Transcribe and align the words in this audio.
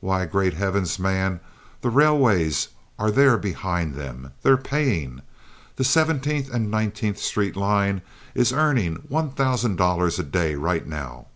Why, 0.00 0.26
great 0.26 0.54
heavens, 0.54 0.98
man, 0.98 1.38
the 1.80 1.90
railways 1.90 2.70
are 2.98 3.12
there 3.12 3.38
behind 3.38 3.94
them. 3.94 4.32
They're 4.42 4.56
paying. 4.56 5.22
The 5.76 5.84
Seventeenth 5.84 6.50
and 6.52 6.72
Nineteenth 6.72 7.18
Street 7.18 7.54
line 7.54 8.02
is 8.34 8.52
earning 8.52 8.96
one 9.08 9.30
thousand 9.30 9.76
dollars 9.76 10.18
a 10.18 10.24
day 10.24 10.56
right 10.56 10.84
now. 10.84 11.28